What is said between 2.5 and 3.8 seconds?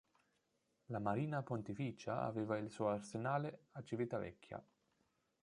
il suo arsenale